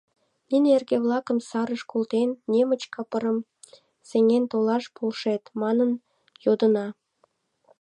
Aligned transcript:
Нине 0.49 0.69
эрге-влакым 0.77 1.37
сарыш 1.49 1.81
колтен, 1.91 2.29
немыч 2.51 2.81
капырым 2.93 3.37
сеҥен 4.09 4.43
толаш 4.51 4.83
полшет, 4.95 5.43
манын 5.61 5.91
йодына. 6.45 6.87